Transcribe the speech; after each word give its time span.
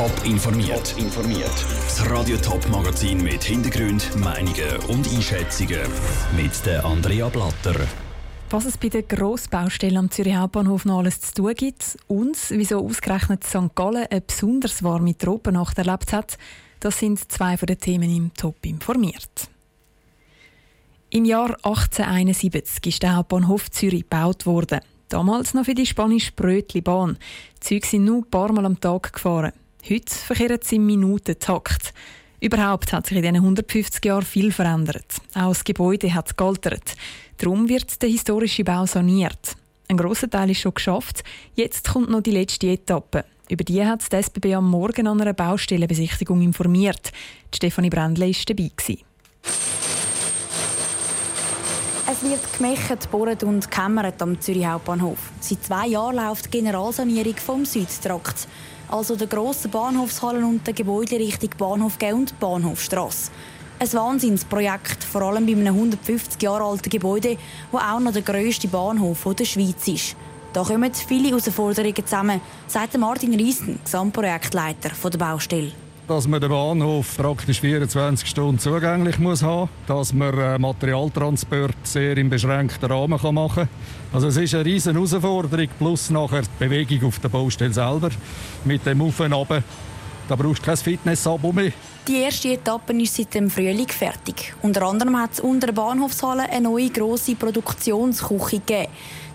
Top 0.00 0.24
informiert. 0.24 0.94
informiert. 0.96 1.66
Das 1.84 2.08
Radio 2.10 2.38
Top 2.38 2.66
Magazin 2.70 3.22
mit 3.22 3.44
Hintergrund, 3.44 4.16
Meinungen 4.16 4.76
und 4.88 5.06
Einschätzungen 5.06 5.82
mit 6.34 6.64
der 6.64 6.86
Andrea 6.86 7.28
Blatter. 7.28 7.74
Was 8.48 8.64
es 8.64 8.78
bei 8.78 8.88
der 8.88 9.02
Grossbaustelle 9.02 9.98
am 9.98 10.10
Zürich 10.10 10.36
Hauptbahnhof 10.36 10.86
noch 10.86 11.00
alles 11.00 11.20
zu 11.20 11.34
tun 11.34 11.54
gibt 11.54 11.98
und 12.06 12.34
wieso 12.48 12.82
ausgerechnet 12.82 13.44
St. 13.44 13.74
Gallen 13.74 14.06
eine 14.10 14.22
besonders 14.22 14.82
warme 14.82 15.18
Tropennacht 15.18 15.76
erlebt 15.76 16.14
hat, 16.14 16.38
das 16.80 16.98
sind 16.98 17.30
zwei 17.30 17.58
von 17.58 17.66
den 17.66 17.78
Themen 17.78 18.16
im 18.16 18.32
Top 18.32 18.64
informiert. 18.64 19.50
Im 21.10 21.26
Jahr 21.26 21.50
1871 21.62 22.86
ist 22.86 23.02
der 23.02 23.16
Hauptbahnhof 23.16 23.70
Zürich 23.70 24.08
gebaut 24.08 24.46
worden. 24.46 24.80
Damals 25.10 25.52
noch 25.52 25.66
für 25.66 25.74
die 25.74 25.84
spanische 25.84 26.32
Brötli-Bahn. 26.32 27.18
Die 27.56 27.60
Züge 27.60 27.86
sind 27.86 28.06
nur 28.06 28.22
ein 28.22 28.30
paar 28.30 28.50
Mal 28.50 28.64
am 28.64 28.80
Tag 28.80 29.12
gefahren. 29.12 29.52
Heute 29.88 30.14
verkehren 30.14 30.58
sie 30.62 30.76
im 30.76 30.86
Minutentakt. 30.86 31.94
Überhaupt 32.40 32.92
hat 32.92 33.06
sich 33.06 33.16
in 33.16 33.22
diesen 33.22 33.36
150 33.36 34.04
Jahren 34.04 34.24
viel 34.24 34.52
verändert. 34.52 35.16
Auch 35.34 35.48
das 35.48 35.64
Gebäude 35.64 36.12
hat 36.14 36.36
gealtert. 36.36 36.94
Darum 37.38 37.68
wird 37.68 38.00
der 38.02 38.08
historische 38.08 38.64
Bau 38.64 38.86
saniert. 38.86 39.56
Ein 39.88 39.96
grosser 39.96 40.30
Teil 40.30 40.50
ist 40.50 40.60
schon 40.60 40.74
geschafft. 40.74 41.24
Jetzt 41.54 41.88
kommt 41.88 42.10
noch 42.10 42.22
die 42.22 42.30
letzte 42.30 42.68
Etappe. 42.68 43.24
Über 43.48 43.64
die 43.64 43.84
hat 43.84 44.10
die 44.12 44.16
SBB 44.16 44.54
am 44.54 44.70
Morgen 44.70 45.08
an 45.08 45.20
einer 45.20 45.32
Baustellenbesichtigung 45.32 46.40
informiert. 46.42 47.10
Stefanie 47.52 47.90
Brändle 47.90 48.26
war 48.26 48.44
dabei. 48.46 48.70
Es 52.12 52.22
wird 52.22 52.52
gemächt, 52.56 53.10
bohrt 53.10 53.42
und 53.42 53.70
gekämmert 53.70 54.20
am 54.22 54.40
Zürich 54.40 54.66
Hauptbahnhof. 54.66 55.18
Seit 55.40 55.64
zwei 55.64 55.86
Jahren 55.88 56.16
läuft 56.16 56.46
die 56.46 56.50
Generalsanierung 56.58 57.36
vom 57.36 57.64
Südtrakt, 57.64 58.46
also 58.90 59.16
der 59.16 59.28
grossen 59.28 59.70
Bahnhofshallen 59.70 60.44
und 60.44 60.66
der 60.66 60.74
Gebäude 60.74 61.16
Richtung 61.16 61.50
Bahnhof 61.56 61.98
G 61.98 62.12
und 62.12 62.38
Bahnhofstrasse. 62.40 63.30
Ein 63.78 63.92
Wahnsinnsprojekt, 63.92 65.04
vor 65.04 65.22
allem 65.22 65.46
bei 65.46 65.52
einem 65.52 65.74
150 65.74 66.42
Jahre 66.42 66.64
alten 66.64 66.90
Gebäude, 66.90 67.38
wo 67.72 67.78
auch 67.78 68.00
noch 68.00 68.12
der 68.12 68.22
grösste 68.22 68.68
Bahnhof 68.68 69.26
der 69.38 69.44
Schweiz 69.44 69.88
ist. 69.88 70.16
Da 70.52 70.64
kommen 70.64 70.92
viele 70.92 71.28
Herausforderungen 71.28 71.94
zusammen, 72.04 72.40
sagt 72.66 72.98
Martin 72.98 73.34
Riesen, 73.34 73.78
Gesamtprojektleiter 73.84 74.90
der 75.08 75.18
Baustelle 75.18 75.72
dass 76.10 76.26
man 76.26 76.40
den 76.40 76.50
Bahnhof 76.50 77.16
praktisch 77.16 77.60
24 77.60 78.28
Stunden 78.28 78.58
zugänglich 78.58 79.20
muss 79.20 79.44
haben, 79.44 79.70
dass 79.86 80.12
man 80.12 80.36
äh, 80.36 80.58
Materialtransport 80.58 81.76
sehr 81.84 82.18
im 82.18 82.28
beschränkten 82.28 82.90
Rahmen 82.90 83.10
machen 83.32 83.54
kann. 83.54 83.68
Also 84.12 84.26
es 84.26 84.36
ist 84.36 84.56
eine 84.56 84.64
riesige 84.64 84.96
Herausforderung, 84.96 85.68
plus 85.78 86.10
nachher 86.10 86.42
die 86.42 86.48
Bewegung 86.58 87.06
auf 87.06 87.20
der 87.20 87.28
Baustelle 87.28 87.72
selber 87.72 88.10
mit 88.64 88.84
dem 88.86 89.00
Auf 89.02 89.20
und 89.20 89.32
Ab. 89.32 89.62
Da 90.28 90.34
brauchst 90.34 90.62
du 90.62 90.66
kein 90.66 90.76
Fitness-Abo 90.76 91.52
mehr. 91.52 91.70
Die 92.08 92.16
erste 92.16 92.54
Etappe 92.54 92.92
ist 93.00 93.14
seit 93.14 93.32
dem 93.34 93.48
Frühling 93.48 93.86
fertig. 93.86 94.52
Unter 94.62 94.82
anderem 94.88 95.16
hat 95.16 95.34
es 95.34 95.40
unter 95.40 95.68
der 95.68 95.74
Bahnhofshalle 95.74 96.50
eine 96.50 96.68
neue 96.68 96.90
grosse 96.90 97.36
Produktionsküche 97.36 98.58
gegeben. 98.58 98.88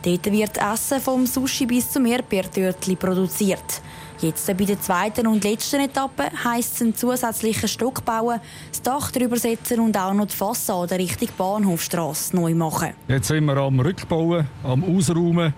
Dort 0.03 0.25
wird 0.29 0.57
Essen 0.57 0.99
vom 0.99 1.25
Sushi 1.25 1.65
bis 1.67 1.89
zum 1.89 2.05
Erdbeertörtli 2.05 2.97
produziert. 2.97 3.81
Jetzt 4.21 4.47
bei 4.47 4.65
der 4.65 4.79
zweiten 4.79 5.27
und 5.27 5.43
letzten 5.43 5.81
Etappe 5.81 6.23
heisst 6.43 6.75
es 6.75 6.81
einen 6.81 6.95
zusätzlichen 6.95 7.67
Stock 7.67 8.05
bauen, 8.05 8.39
das 8.71 8.81
Dach 8.81 9.11
drüber 9.11 9.37
setzen 9.37 9.81
und 9.81 9.97
auch 9.97 10.13
noch 10.13 10.27
die 10.27 10.35
Fassade 10.35 10.95
Richtung 10.97 11.29
Bahnhofstrasse 11.37 12.35
neu 12.35 12.55
machen. 12.55 12.91
Jetzt 13.09 13.27
sind 13.27 13.45
wir 13.45 13.57
am 13.57 13.79
Rückbauen, 13.79 14.47
am 14.63 14.83
Ausräumen, 14.83 15.53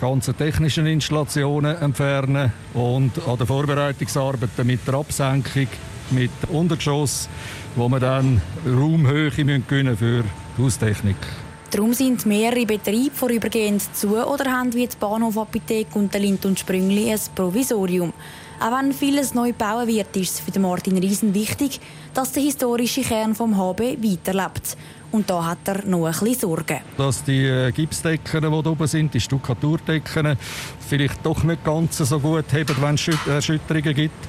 ganze 0.00 0.32
technischen 0.32 0.86
Installationen 0.86 1.76
entfernen 1.76 2.52
und 2.72 3.12
an 3.28 3.36
den 3.36 3.46
Vorbereitungsarbeiten 3.46 4.66
mit 4.66 4.86
der 4.86 4.94
Absenkung, 4.94 5.68
mit 6.10 6.30
Untergeschoss, 6.48 7.28
wo 7.76 7.88
wir 7.90 8.00
dann 8.00 8.40
Raumhöhe 8.66 9.30
für 9.30 9.44
die 9.44 10.32
Haustechnik. 10.58 11.16
Darum 11.70 11.94
sind 11.94 12.26
mehrere 12.26 12.66
Betriebe 12.66 13.14
vorübergehend 13.14 13.94
zu 13.94 14.16
oder 14.16 14.50
haben 14.50 14.74
wie 14.74 14.88
die 14.88 14.96
Bahnhof 14.98 15.38
Apotheke 15.38 15.96
und 15.96 16.12
der 16.12 16.20
Lind 16.20 16.44
und 16.44 16.58
Sprüngli 16.58 17.12
ein 17.12 17.20
Provisorium. 17.32 18.12
Auch 18.58 18.76
wenn 18.76 18.92
vieles 18.92 19.34
neu 19.34 19.48
gebaut 19.48 19.86
wird, 19.86 20.16
ist 20.16 20.34
es 20.34 20.40
für 20.40 20.58
Martin 20.58 20.98
Riesen 20.98 21.32
wichtig, 21.32 21.80
dass 22.12 22.32
der 22.32 22.42
historische 22.42 23.02
Kern 23.02 23.36
vom 23.36 23.56
HB 23.56 24.02
weiterlebt. 24.02 24.76
Und 25.12 25.28
da 25.28 25.44
hat 25.44 25.66
er 25.66 25.84
noch 25.86 26.06
ein 26.06 26.12
bisschen 26.12 26.38
Sorgen. 26.38 26.78
Dass 26.96 27.24
die 27.24 27.44
äh, 27.44 27.72
Gipsdecken, 27.72 28.42
die 28.42 28.46
oben 28.46 28.86
sind, 28.86 29.12
die 29.12 29.20
Stuckaturdecken, 29.20 30.36
vielleicht 30.88 31.24
doch 31.26 31.42
nicht 31.42 31.64
ganz 31.64 31.98
so 31.98 32.20
gut 32.20 32.52
haben, 32.52 32.76
wenn 32.80 32.94
es 32.94 33.08
Erschütterungen 33.26 33.94
gibt. 33.94 34.28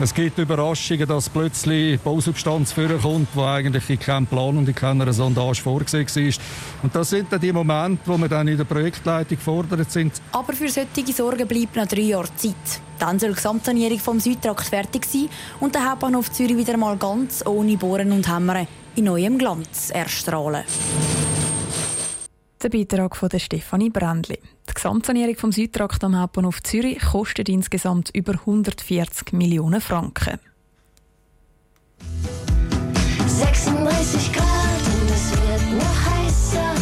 Es 0.00 0.14
gibt 0.14 0.38
Überraschungen, 0.38 1.08
dass 1.08 1.28
plötzlich 1.28 1.98
Bausubstanz 2.00 2.70
vorkommt, 2.70 3.28
die 3.34 3.40
eigentlich 3.40 3.90
in 3.90 3.98
keinem 3.98 4.26
Plan 4.26 4.56
und 4.56 4.68
in 4.68 4.74
keiner 4.74 5.12
Sondage 5.12 5.60
vorgesehen 5.60 6.06
war. 6.06 6.44
Und 6.84 6.94
das 6.94 7.10
sind 7.10 7.32
dann 7.32 7.40
die 7.40 7.52
Momente, 7.52 8.02
wo 8.04 8.16
wir 8.16 8.28
dann 8.28 8.46
in 8.46 8.56
der 8.56 8.64
Projektleitung 8.64 9.36
gefordert 9.36 9.90
sind. 9.90 10.12
Aber 10.30 10.52
für 10.52 10.68
solche 10.68 11.12
Sorgen 11.12 11.48
bleibt 11.48 11.74
noch 11.74 11.86
drei 11.86 12.02
Jahre 12.02 12.32
Zeit. 12.36 12.54
Dann 13.00 13.18
soll 13.18 13.30
die 13.30 13.36
Gesamtsanierung 13.36 13.98
vom 13.98 14.20
Südtrakt 14.20 14.66
fertig 14.66 15.04
sein 15.04 15.28
und 15.58 15.74
der 15.74 15.90
Hauptbahnhof 15.90 16.30
Zürich 16.30 16.56
wieder 16.56 16.76
mal 16.76 16.96
ganz 16.96 17.44
ohne 17.44 17.76
Bohren 17.76 18.12
und 18.12 18.32
Hämmern 18.32 18.68
in 18.98 19.04
neuem 19.04 19.38
Glanz 19.38 19.90
erstrahlen. 19.90 20.64
Der 22.60 22.68
Beitrag 22.68 23.14
von 23.14 23.28
der 23.28 23.38
Stefanie 23.38 23.90
Brändli. 23.90 24.40
Die 24.68 24.74
Gesamtsanierung 24.74 25.36
vom 25.36 25.52
Südtrakt 25.52 26.02
am 26.02 26.18
Hauptbahnhof 26.18 26.60
Zürich 26.64 26.98
kostet 26.98 27.48
insgesamt 27.48 28.10
über 28.12 28.32
140 28.32 29.32
Millionen 29.34 29.80
Franken. 29.80 30.40
36 33.28 34.32
Grad 34.32 34.46
und 34.46 35.10
es 35.10 35.30
wird 35.30 35.78
noch 35.78 36.00
heißer. 36.10 36.74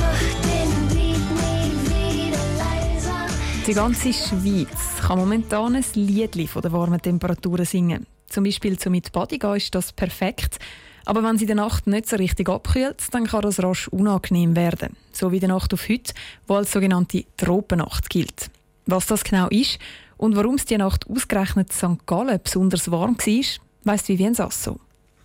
Mach 0.00 0.20
den 0.42 0.88
Beat 0.88 1.22
nie 1.38 2.32
wieder 2.32 2.38
leiser. 2.58 3.26
Die 3.64 3.74
ganze 3.74 4.12
Schweiz 4.12 5.06
kann 5.06 5.20
momentan 5.20 5.76
ein 5.76 5.84
Lied 5.94 6.48
von 6.48 6.62
den 6.62 6.72
warmen 6.72 7.00
Temperaturen 7.00 7.64
singen. 7.64 8.08
Zum 8.28 8.42
Beispiel 8.42 8.76
zum 8.76 8.90
mit 8.90 9.12
Badiga 9.12 9.54
ist 9.54 9.72
das 9.72 9.92
perfekt. 9.92 10.58
Aber 11.04 11.22
wenn 11.22 11.38
sie 11.38 11.44
in 11.44 11.48
der 11.48 11.56
Nacht 11.56 11.86
nicht 11.86 12.08
so 12.08 12.16
richtig 12.16 12.48
abkühlt, 12.48 13.02
dann 13.12 13.26
kann 13.26 13.42
das 13.42 13.62
rasch 13.62 13.88
unangenehm 13.88 14.56
werden. 14.56 14.96
So 15.12 15.32
wie 15.32 15.40
die 15.40 15.46
Nacht 15.46 15.72
auf 15.74 15.88
heute, 15.88 16.12
die 16.48 16.52
als 16.52 16.72
sogenannte 16.72 17.24
Tropennacht 17.36 18.10
gilt. 18.10 18.50
Was 18.86 19.06
das 19.06 19.24
genau 19.24 19.48
ist 19.48 19.78
und 20.16 20.36
warum 20.36 20.56
es 20.56 20.64
die 20.64 20.78
Nacht 20.78 21.08
ausgerechnet 21.08 21.72
St. 21.72 22.06
Gallen 22.06 22.40
besonders 22.42 22.90
warm 22.90 23.16
war, 23.18 23.44
weiss 23.84 24.08
Vivien 24.08 24.34
Sasso. 24.34 24.78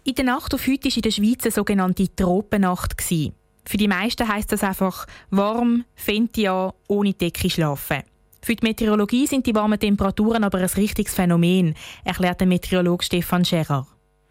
In 0.03 0.15
der 0.15 0.25
Nacht 0.25 0.53
auf 0.53 0.67
heute 0.67 0.89
war 0.89 0.95
in 0.95 1.01
der 1.01 1.11
Schweiz 1.11 1.43
eine 1.43 1.51
sogenannte 1.51 2.15
Tropennacht. 2.15 3.01
Für 3.01 3.77
die 3.77 3.87
meisten 3.87 4.27
heisst 4.27 4.51
das 4.51 4.63
einfach 4.63 5.07
warm, 5.31 5.83
Fentia, 5.95 6.73
ohne 6.87 7.13
Decke 7.13 7.49
schlafen. 7.49 8.03
Für 8.41 8.55
die 8.55 8.63
Meteorologie 8.63 9.25
sind 9.25 9.47
die 9.47 9.55
warmen 9.55 9.79
Temperaturen 9.79 10.43
aber 10.43 10.59
ein 10.59 10.65
richtiges 10.65 11.15
Phänomen, 11.15 11.73
erklärt 12.03 12.39
der 12.39 12.47
Meteorologe 12.47 13.03
Stefan 13.03 13.43
Scherer. 13.43 13.87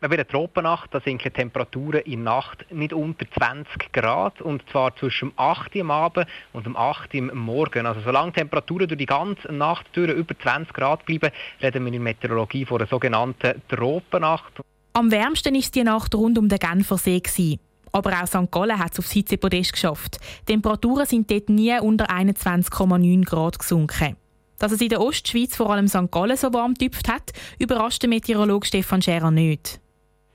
Bei 0.06 0.10
einer 0.10 0.28
Tropennacht 0.28 0.92
da 0.92 1.00
sinken 1.00 1.32
Temperaturen 1.32 2.02
in 2.02 2.24
der 2.24 2.34
Nacht 2.34 2.70
nicht 2.70 2.92
unter 2.92 3.24
20 3.38 3.90
Grad 3.90 4.42
und 4.42 4.62
zwar 4.70 4.94
zwischen 4.96 5.32
8 5.36 5.74
Uhr 5.74 5.80
am 5.80 5.90
Abend 5.90 6.26
und 6.52 6.66
um 6.66 6.76
8 6.76 7.14
Uhr 7.14 7.32
am 7.32 7.38
Morgen. 7.38 7.86
Also 7.86 8.02
solange 8.02 8.32
Temperaturen 8.32 8.86
durch 8.86 8.98
die 8.98 9.06
ganze 9.06 9.50
Nacht 9.50 9.86
durch 9.94 10.10
über 10.10 10.38
20 10.38 10.74
Grad 10.74 11.06
bleiben, 11.06 11.30
reden 11.62 11.84
wir 11.84 11.86
in 11.86 11.92
der 11.94 12.00
Meteorologie 12.02 12.66
von 12.66 12.82
einer 12.82 12.86
sogenannten 12.86 13.62
Tropennacht. 13.66 14.52
Am 14.92 15.10
wärmsten 15.10 15.54
war 15.54 15.62
die 15.74 15.84
Nacht 15.84 16.14
rund 16.14 16.36
um 16.36 16.50
den 16.50 16.58
Genfersee. 16.58 17.20
Gewesen. 17.20 17.58
Aber 17.90 18.12
auch 18.12 18.26
St. 18.26 18.50
Gallen 18.50 18.78
hat 18.78 18.92
es 18.92 18.98
aufs 18.98 19.12
Hitzepodest 19.12 19.72
geschafft. 19.72 20.18
Die 20.42 20.52
Temperaturen 20.52 21.06
sind 21.06 21.30
dort 21.30 21.48
nie 21.48 21.80
unter 21.80 22.10
21,9 22.10 23.24
Grad 23.24 23.58
gesunken. 23.58 24.16
Dass 24.58 24.70
es 24.70 24.82
in 24.82 24.90
der 24.90 25.00
Ostschweiz 25.00 25.56
vor 25.56 25.70
allem 25.70 25.88
St. 25.88 26.10
Gallen 26.10 26.36
so 26.36 26.52
warm 26.52 26.74
getüpft 26.74 27.08
hat, 27.08 27.32
überrascht 27.58 28.02
den 28.02 28.10
Meteorologe 28.10 28.66
Stefan 28.66 29.00
Scherer 29.00 29.30
nicht. 29.30 29.80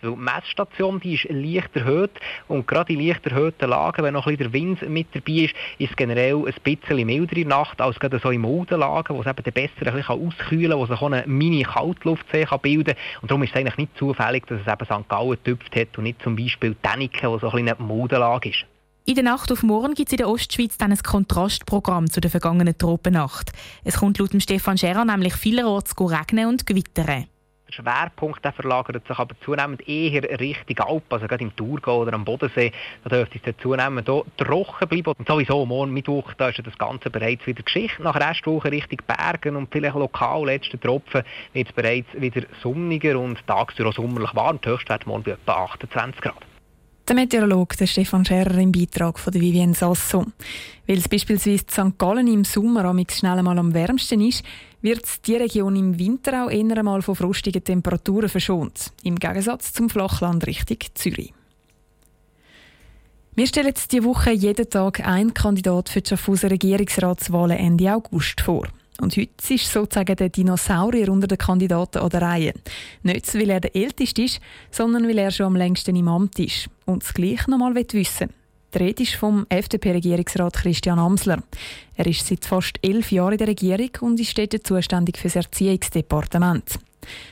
Die 0.01 0.07
Messstation 0.07 1.00
die 1.00 1.16
ist 1.16 1.25
leicht 1.30 1.75
erhöht 1.75 2.12
und 2.48 2.68
gerade 2.68 2.94
in 2.94 3.06
leicht 3.06 3.25
erhöhten 3.25 3.69
Lagen, 3.69 4.04
wenn 4.04 4.13
noch 4.13 4.28
ein 4.28 4.38
bisschen 4.38 4.51
der 4.51 4.62
Wind 4.62 4.90
mit 4.90 5.07
dabei 5.13 5.44
ist, 5.44 5.56
ist 5.78 5.92
es 5.92 5.96
generell 5.98 6.38
ein 6.38 6.54
bisschen 6.63 7.06
milder 7.06 7.36
in 7.36 7.50
Nacht 7.50 7.81
als 7.81 8.00
gerade 8.00 8.19
so 8.19 8.31
in 8.31 8.42
milden 8.42 8.80
Lagen, 8.80 9.16
wo 9.16 9.22
es 9.22 9.28
eben 9.28 9.44
besser 9.54 9.88
ein 9.88 9.96
bisschen 9.96 10.28
auskühlen 10.28 10.72
kann, 10.72 10.80
wo 10.80 10.86
sich 10.86 11.01
auch 11.01 11.12
eine 11.12 11.28
Mini-Kaltluftsee 11.28 12.46
bilden 12.62 12.96
kann. 12.96 13.22
Und 13.22 13.31
darum 13.31 13.44
ist 13.44 13.50
es 13.50 13.56
eigentlich 13.57 13.78
nicht 13.78 13.98
zufällig, 13.98 14.46
dass 14.48 14.62
es 14.62 14.68
eben 14.72 14.86
St. 14.86 15.10
Gallen 15.10 15.31
getüpft 15.31 15.75
hat 15.75 15.98
und 15.98 16.06
nicht 16.06 16.22
zum 16.22 16.36
Beispiel 16.36 16.75
Däniken, 16.84 17.30
wo 17.30 17.38
so 17.40 17.50
ein 17.50 17.66
bisschen 17.66 17.78
eine 17.78 17.94
milde 17.94 18.18
Lage 18.18 18.50
ist. 18.50 18.66
In 19.06 19.16
der 19.16 19.24
Nacht 19.24 19.52
auf 19.52 19.63
morgen 19.63 19.95
gibt 19.95 20.10
es 20.10 20.13
in 20.13 20.18
der 20.18 20.30
Ostschweiz 20.30 20.78
dann 20.78 20.92
ein 20.92 20.98
Kontrastprogramm 21.00 22.10
zu 22.10 22.22
der 22.22 22.30
vergangenen 22.30 22.78
Tropennacht. 22.78 23.52
Es 23.84 23.98
kommt 23.98 24.19
laut 24.19 24.30
Stefan 24.40 24.78
Scherer 24.78 25.04
nämlich 25.04 25.34
vielerorts 25.34 25.95
regnen 26.00 26.48
und 26.48 26.66
gewittern. 26.66 27.25
Der 27.69 27.83
Schwerpunkt 27.83 28.42
verlagert 28.56 29.07
sich 29.07 29.19
aber 29.19 29.36
zunehmend 29.42 29.88
eher 29.88 30.24
Richtung 30.39 30.80
Alpen, 30.80 31.06
also 31.12 31.27
gerade 31.27 31.44
im 31.44 31.56
Thurgau 31.56 32.00
oder 32.00 32.13
am 32.13 32.25
Bodensee. 32.25 32.71
Da 33.04 33.10
dürfte 33.12 33.39
es 33.44 33.57
zunehmend 33.62 34.07
trocken 34.07 34.88
bleiben. 34.88 35.13
Und 35.16 35.27
sowieso, 35.27 35.68
morgen 35.68 35.94
Mittwoch, 35.94 36.33
da 36.33 36.50
ist 36.50 36.66
das 36.66 36.77
Ganze 36.80 37.12
bereits 37.12 37.45
wieder 37.45 37.62
Geschichte. 37.62 38.01
Nach 38.01 38.16
Restwoche 38.16 38.71
Richtung 38.71 39.00
Bergen 39.06 39.56
und 39.56 39.71
vielleicht 39.71 39.95
lokal 39.95 40.45
letzten 40.45 40.80
Tropfen 40.80 41.21
wird 41.54 41.68
es 41.68 41.74
bereits 41.75 42.07
wieder 42.13 42.42
sonniger 42.63 43.19
und 43.19 43.45
tagsüber 43.45 43.89
auch 43.89 43.94
sommerlich 43.94 44.33
warm. 44.33 44.60
Die 44.66 44.69
Höchstwert 44.69 45.06
morgen 45.06 45.24
bei 45.24 45.31
etwa 45.31 45.66
28 45.66 46.21
Grad. 46.21 46.50
Der 47.07 47.16
Meteorologe 47.16 47.75
der 47.75 47.88
Stefan 47.88 48.24
Scherer 48.24 48.57
im 48.57 48.71
Beitrag 48.71 49.18
von 49.18 49.33
der 49.33 49.42
Vivienne 49.42 49.74
Sasso. 49.74 50.25
Weil 50.88 50.98
es 50.98 51.10
beispielsweise 51.10 51.66
St. 51.69 51.98
Gallen 51.98 52.27
im 52.27 52.44
Sommer 52.44 52.86
amix 52.86 53.18
schnell 53.18 53.38
einmal 53.38 53.57
am 53.57 53.74
wärmsten 53.74 54.21
ist, 54.21 54.44
wird 54.81 55.28
die 55.28 55.36
Region 55.36 55.76
im 55.76 56.00
Winter 56.00 56.46
auch 56.46 56.50
eher 56.50 56.78
einmal 56.78 57.02
von 57.02 57.16
frostigen 57.16 57.64
Temperaturen 57.64 58.30
verschont. 58.30 58.92
Im 59.04 59.18
Gegensatz 59.18 59.74
zum 59.74 59.90
Flachland 59.90 60.46
Richtung 60.48 60.78
Zürich. 60.94 61.34
Wir 63.36 63.48
stellen 63.48 63.68
jetzt 63.68 63.92
diese 63.92 64.04
Woche 64.04 64.31
jeden 64.31 64.70
Tag 64.70 65.06
einen 65.06 65.34
Kandidat 65.34 65.90
für 65.90 66.02
die 66.02 66.10
Schaffhauser 66.10 66.52
Regierungsratswahlen 66.52 67.58
Ende 67.58 67.94
August 67.94 68.42
vor. 68.42 68.68
Und 69.00 69.16
heute 69.16 69.54
ist 69.54 69.72
sozusagen 69.72 70.16
der 70.16 70.28
Dinosaurier 70.28 71.10
unter 71.10 71.28
den 71.28 71.38
Kandidaten 71.38 72.00
an 72.00 72.10
der 72.10 72.22
Reihe. 72.22 72.54
Nicht, 73.04 73.34
weil 73.34 73.50
er 73.50 73.62
der 73.62 73.76
Älteste 73.76 74.24
ist, 74.24 74.42
sondern 74.72 75.08
weil 75.08 75.20
er 75.20 75.31
schon 75.31 75.46
am 75.46 75.56
längsten 75.56 75.96
im 75.96 76.10
Amt 76.10 76.38
ist 76.40 76.70
und 76.86 77.04
es 77.04 77.14
gleich 77.14 77.48
noch 77.48 77.58
mal 77.58 77.74
wissen 77.76 78.30
die 78.74 78.77
Rede 78.77 79.04
ist 79.04 79.16
vom 79.16 79.45
FDP-Regierungsrat 79.50 80.54
Christian 80.54 81.00
Amsler. 81.00 81.42
Er 81.95 82.06
ist 82.06 82.27
seit 82.27 82.45
fast 82.45 82.77
elf 82.83 83.12
Jahren 83.12 83.33
in 83.33 83.38
der 83.39 83.48
Regierung 83.48 83.89
und 84.01 84.19
ist 84.19 84.38
dort 84.38 84.66
zuständig 84.66 85.18
für 85.18 85.27
das 85.27 85.38
Erziehungsdepartement. 85.38 86.80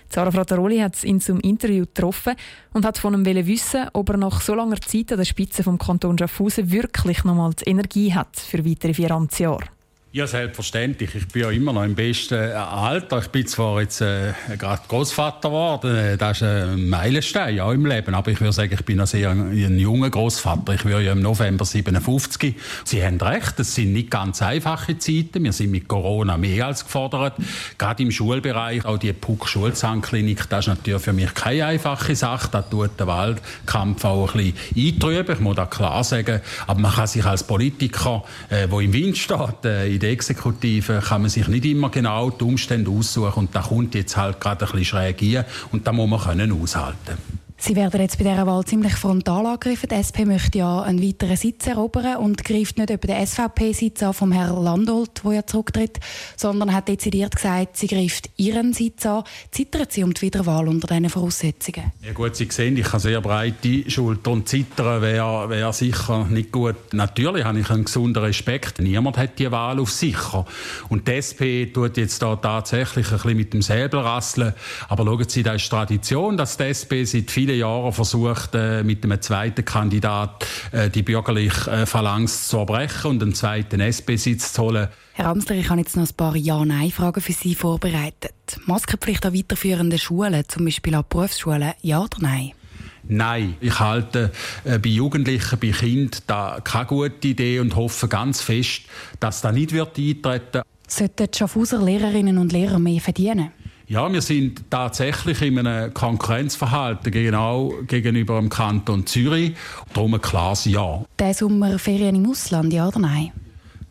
Sarah 0.10 0.32
Frattaroli 0.32 0.80
hat 0.80 1.04
ihn 1.04 1.22
zum 1.22 1.40
Interview 1.42 1.86
getroffen 1.86 2.34
und 2.74 2.86
hat 2.86 2.98
von 2.98 3.14
ihm 3.14 3.26
wissen, 3.46 3.88
ob 3.94 4.10
er 4.10 4.18
nach 4.18 4.42
so 4.42 4.56
langer 4.56 4.82
Zeit 4.82 5.12
an 5.12 5.20
der 5.20 5.26
Spitze 5.26 5.62
vom 5.62 5.78
Kanton 5.78 6.18
Schaffhausen 6.18 6.72
wirklich 6.72 7.24
nochmals 7.24 7.66
Energie 7.68 8.14
hat 8.14 8.36
für 8.38 8.66
weitere 8.66 8.94
vier 8.94 9.12
Amtsjahre. 9.12 9.77
Ja, 10.14 10.26
selbstverständlich. 10.26 11.14
Ich 11.16 11.28
bin 11.28 11.42
ja 11.42 11.52
immer 11.52 11.74
noch 11.74 11.84
im 11.84 11.94
besten 11.94 12.36
Alter. 12.36 13.20
Ich 13.20 13.28
bin 13.28 13.46
zwar 13.46 13.82
jetzt 13.82 14.00
äh, 14.00 14.32
gerade 14.58 14.82
Großvater 14.88 15.50
geworden, 15.50 15.96
äh, 15.96 16.18
das 16.18 16.38
ist 16.38 16.44
ein 16.44 16.88
Meilenstein 16.88 17.58
ja, 17.58 17.70
im 17.74 17.86
Leben, 17.86 18.16
aber 18.16 18.32
ich 18.32 18.40
würde 18.40 18.54
sagen, 18.54 18.74
ich 18.74 18.86
bin 18.86 18.98
noch 18.98 19.06
sehr 19.06 19.32
ein, 19.32 19.78
junger 19.78 20.10
Großvater. 20.10 20.76
Ich 20.76 20.86
werde 20.86 21.04
ja 21.04 21.12
im 21.12 21.20
November 21.20 21.66
57. 21.66 22.56
Sie 22.86 23.04
haben 23.04 23.20
recht, 23.20 23.60
es 23.60 23.76
sind 23.76 23.92
nicht 23.92 24.10
ganz 24.10 24.42
einfache 24.42 24.98
Zeiten. 24.98 25.44
Wir 25.44 25.52
sind 25.52 25.72
mit 25.72 25.90
Corona 25.90 26.38
mehr 26.38 26.68
als 26.68 26.86
gefordert. 26.86 27.34
Gerade 27.78 28.02
im 28.02 28.10
Schulbereich, 28.10 28.86
auch 28.86 28.98
die 28.98 29.12
Puck 29.12 29.50
Schulzahnklinik, 29.50 30.48
das 30.48 30.68
ist 30.68 30.68
natürlich 30.70 31.02
für 31.02 31.14
mich 31.14 31.34
keine 31.34 31.66
einfache 31.66 32.16
Sache. 32.16 32.48
Da 32.50 32.62
tut 32.62 32.98
der 32.98 33.08
Wahlkampf 33.08 34.06
auch 34.06 34.34
ein 34.34 34.54
bisschen 34.74 34.94
eintrüben, 34.94 35.36
ich 35.36 35.42
muss 35.42 35.58
das 35.58 35.70
klar 35.70 36.02
sagen. 36.06 36.40
Aber 36.66 36.80
man 36.80 36.94
kann 36.94 37.08
sich 37.08 37.26
als 37.26 37.44
Politiker, 37.44 38.24
äh, 38.50 38.68
wo 38.70 38.80
im 38.80 38.94
Wind 38.94 39.18
steht, 39.18 39.66
äh, 39.66 39.97
in 39.98 40.02
der 40.02 40.12
Exekutive 40.12 41.02
kann 41.04 41.22
man 41.22 41.30
sich 41.32 41.48
nicht 41.48 41.66
immer 41.66 41.90
genau 41.90 42.30
die 42.30 42.44
Umstände 42.44 42.92
aussuchen 42.92 43.34
und 43.34 43.56
da 43.56 43.62
kommt 43.62 43.96
jetzt 43.96 44.16
halt 44.16 44.40
gerade 44.40 44.64
ein 44.66 44.72
bisschen 44.72 44.86
schräg 44.86 45.22
ein 45.24 45.44
und 45.72 45.88
da 45.88 45.92
muss 45.92 46.08
man 46.08 46.20
können 46.20 46.52
aushalten 46.52 47.18
Sie 47.60 47.76
werden 47.76 48.00
jetzt 48.00 48.20
bei 48.20 48.24
dieser 48.24 48.46
Wahl 48.46 48.64
ziemlich 48.66 48.94
frontal 48.94 49.46
angegriffen. 49.46 49.90
Die 49.90 49.96
SP 49.98 50.26
möchte 50.26 50.60
ja 50.60 50.82
einen 50.84 51.02
weiteren 51.02 51.36
Sitz 51.36 51.66
erobern 51.66 52.18
und 52.18 52.44
greift 52.44 52.78
nicht 52.78 52.92
über 52.92 53.08
den 53.08 53.26
SVP-Sitz 53.26 54.04
an 54.04 54.14
vom 54.14 54.32
Herrn 54.32 54.64
Landolt, 54.64 55.24
der 55.24 55.34
ja 55.34 55.46
zurücktritt, 55.46 56.00
sondern 56.36 56.74
hat 56.74 56.88
dezidiert 56.88 57.36
gesagt, 57.36 57.76
sie 57.78 57.88
greift 57.88 58.30
ihren 58.38 58.74
Sitz 58.74 59.06
an. 59.08 59.24
Zittert 59.52 59.92
sie 59.92 60.04
um 60.04 60.14
die 60.14 60.22
Wiederwahl 60.22 60.68
unter 60.68 60.88
diesen 60.88 61.10
Voraussetzungen? 61.10 61.92
Ja 62.04 62.14
gut, 62.14 62.36
Sie 62.36 62.48
sehen, 62.50 62.78
ich 62.78 62.88
habe 62.88 63.00
sehr 63.00 63.22
breite 63.22 63.90
Schultern 63.90 64.46
zittern 64.46 65.02
wäre 65.02 65.50
wär 65.50 65.74
sicher 65.74 66.26
nicht 66.30 66.52
gut. 66.52 66.94
Natürlich 66.94 67.44
habe 67.44 67.60
ich 67.60 67.70
einen 67.70 67.86
gesunden 67.86 68.24
Respekt. 68.24 68.80
Niemand 68.80 69.18
hat 69.18 69.40
die 69.40 69.52
Wahl 69.52 69.80
auf 69.80 69.92
sicher. 69.92 70.46
Und 70.90 71.08
die 71.08 71.14
SP 71.20 71.66
tut 71.74 71.98
jetzt 71.98 72.22
da 72.22 72.36
tatsächlich 72.36 73.08
ein 73.08 73.18
bisschen 73.18 73.38
mit 73.38 73.54
dem 73.54 73.62
Säbel 73.62 74.00
rasseln. 74.00 74.54
Aber 74.90 75.06
schauen 75.06 75.28
Sie, 75.28 75.44
das 75.44 75.64
ist 75.64 75.70
Tradition, 75.70 76.38
dass 76.38 76.58
die 76.58 76.64
SP 76.70 77.04
seit 77.04 77.32
vielen 77.32 77.57
Jahren 77.58 77.94
versucht, 77.94 78.56
äh, 78.56 78.84
mit 78.84 79.04
einem 79.04 79.22
zweiten 79.22 79.66
Kandidat 79.66 80.46
äh, 80.72 80.90
die 80.90 81.04
bürgerliche 81.04 81.70
äh, 81.70 81.86
Phalanx 81.86 82.48
zu 82.48 82.58
erbrechen 82.58 83.12
und 83.12 83.24
einen 83.24 83.34
zweiten 83.34 83.80
SP-Sitz 83.80 84.54
zu 84.54 84.64
holen. 84.64 84.88
Herr 85.14 85.28
Amsler, 85.28 85.56
ich 85.56 85.70
habe 85.70 85.80
jetzt 85.80 85.96
noch 85.96 86.08
ein 86.08 86.16
paar 86.16 86.36
Ja-Nein-Fragen 86.36 87.22
für 87.22 87.34
Sie 87.34 87.56
vorbereitet. 87.56 88.34
Maskenpflicht 88.66 89.26
an 89.26 89.34
weiterführenden 89.34 90.00
Schulen, 90.00 90.44
zum 90.48 90.66
Beispiel 90.66 90.96
an 90.96 91.06
Berufsschulen, 91.10 91.74
ja 91.82 92.00
oder 92.00 92.18
nein? 92.20 92.52
Nein, 93.10 93.56
ich 93.62 93.80
halte 93.80 94.32
äh, 94.64 94.80
bei 94.80 94.90
Jugendlichen, 94.90 95.60
bei 95.60 95.72
Kindern 95.72 96.22
da 96.28 96.60
keine 96.64 96.86
gute 96.86 97.28
Idee 97.28 97.60
und 97.60 97.76
hoffe 97.76 98.08
ganz 98.08 98.42
fest, 98.42 98.82
dass 99.20 99.42
das 99.42 99.54
nicht 99.54 99.72
wird 99.72 99.98
eintreten 99.98 100.62
Sollten 100.90 101.30
die 101.30 101.38
Schaffhauser 101.38 101.82
Lehrerinnen 101.82 102.38
und 102.38 102.54
Lehrer 102.54 102.80
mehr 102.80 103.02
verdienen? 103.02 103.52
Ja, 103.90 104.12
wir 104.12 104.22
sind 104.22 104.70
tatsächlich 104.70 105.42
in 105.42 105.60
einem 105.60 105.94
Konkurrenzverhalten 105.94 107.10
genau 107.10 107.74
gegenüber 107.88 108.38
dem 108.38 108.50
Kanton 108.50 109.06
Zürich. 109.06 109.54
Darum 109.94 110.14
ein 110.14 110.20
klares 110.22 110.66
Ja. 110.66 111.06
Der 111.18 111.34
Sommerferien 111.34 112.14
im 112.16 112.30
Ausland, 112.30 112.74
ja 112.74 112.90
oder 112.90 113.00
nein? 113.00 113.32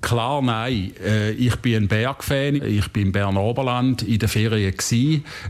Klar, 0.03 0.43
nein. 0.43 0.93
Äh, 1.03 1.31
ich 1.31 1.57
bin 1.57 1.85
ein 1.85 1.89
Bergfan. 1.89 2.57
Ich 2.57 2.93
bin 2.93 3.07
im 3.07 3.13
Berner 3.13 3.41
Oberland 3.41 4.03
in 4.03 4.19
der 4.19 4.29
Ferien. 4.29 4.75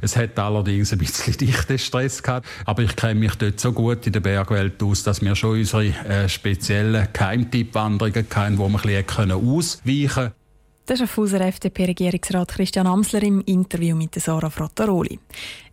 Es 0.01 0.17
hat 0.17 0.39
allerdings 0.39 0.93
ein 0.93 0.99
bisschen 1.01 1.37
dichten 1.41 1.77
Stress 1.77 2.23
gehabt. 2.23 2.47
Aber 2.65 2.85
ich 2.85 2.95
kenne 2.95 3.19
mich 3.19 3.35
dort 3.35 3.59
so 3.59 3.73
gut 3.73 4.07
in 4.07 4.13
der 4.13 4.21
Bergwelt 4.21 4.81
aus, 4.81 5.03
dass 5.03 5.23
wir 5.23 5.35
schon 5.35 5.59
unsere 5.59 5.87
äh, 5.87 6.29
speziellen 6.29 7.13
Keimtippwanderungen 7.13 8.27
hatten, 8.33 8.59
wo 8.59 8.69
wir 8.69 8.79
ein 8.79 9.05
bisschen 9.05 9.33
ausweichen 9.33 10.09
können. 10.09 10.46
Ist 10.89 11.01
Schaffhauser 11.01 11.41
FDP-Regierungsrat 11.41 12.49
Christian 12.49 12.87
Amsler 12.87 13.23
im 13.25 13.41
Interview 13.43 13.97
mit 13.97 14.15
Sarah 14.15 14.51
Frattaroli. 14.51 15.19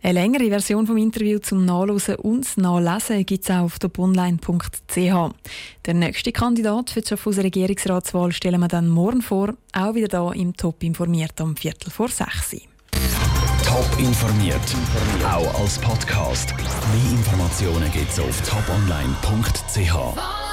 Eine 0.02 0.20
längere 0.20 0.48
Version 0.48 0.88
vom 0.88 0.96
Interview 0.96 1.38
zum 1.38 1.64
Nachlesen 1.64 2.16
und 2.16 2.58
Nachlesen 2.58 3.24
gibt 3.24 3.44
es 3.44 3.50
auch 3.50 3.62
auf 3.62 3.78
toponline.ch. 3.78 5.34
Der 5.86 5.94
nächste 5.94 6.32
Kandidat 6.32 6.90
für 6.90 7.00
die 7.00 7.08
Schaffhauser 7.08 7.44
Regierungsratswahl 7.44 8.32
stellen 8.32 8.60
wir 8.60 8.68
dann 8.68 8.88
morgen 8.88 9.22
vor, 9.22 9.54
auch 9.72 9.94
wieder 9.94 10.32
hier 10.32 10.42
im 10.42 10.56
Top 10.56 10.82
informiert 10.82 11.40
am 11.40 11.54
Viertel 11.54 11.90
vor 11.90 12.08
sechs. 12.08 12.56
Top 13.64 13.98
informiert, 13.98 14.76
auch 15.24 15.60
als 15.60 15.78
Podcast. 15.78 16.54
Mehr 16.58 17.12
Informationen 17.12 17.90
gibt 17.92 18.10
es 18.10 18.18
auf 18.18 18.42
toponline.ch. 18.42 20.43